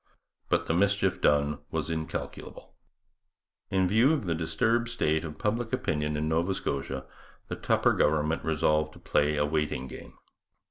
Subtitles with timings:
[0.49, 2.73] But the mischief done was incalculable.
[3.69, 7.05] In view of the disturbed state of public opinion in Nova Scotia
[7.49, 10.17] the Tupper government resolved to play a waiting game.